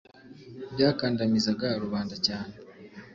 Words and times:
byakandamizaga 0.73 1.67
rubanda 1.83 2.15
cyane. 2.25 2.53